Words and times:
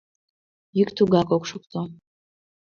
Йӱк 0.77 0.89
тугак 0.97 1.29
ок 1.35 1.43
шокто. 1.49 1.81